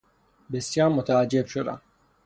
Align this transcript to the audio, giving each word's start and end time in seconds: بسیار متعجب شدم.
بسیار 0.51 0.89
متعجب 0.89 1.45
شدم. 1.47 1.81